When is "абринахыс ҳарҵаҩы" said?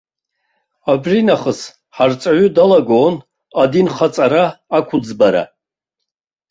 0.91-2.47